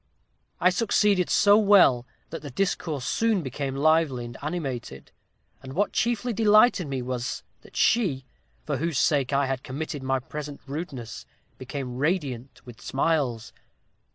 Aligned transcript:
I 0.59 0.71
succeeded 0.71 1.29
so 1.29 1.59
well 1.59 2.07
that 2.31 2.41
the 2.41 2.49
discourse 2.49 3.05
soon 3.05 3.43
became 3.43 3.75
lively 3.75 4.25
and 4.25 4.35
animated; 4.41 5.11
and 5.61 5.73
what 5.73 5.93
chiefly 5.93 6.33
delighted 6.33 6.87
me 6.87 7.03
was, 7.03 7.43
that 7.61 7.75
she, 7.77 8.25
for 8.65 8.77
whose 8.77 8.97
sake 8.97 9.31
I 9.31 9.45
had 9.45 9.61
committed 9.61 10.01
my 10.01 10.17
present 10.17 10.59
rudeness, 10.65 11.27
became 11.59 11.97
radiant 11.97 12.65
with 12.65 12.81
smiles. 12.81 13.53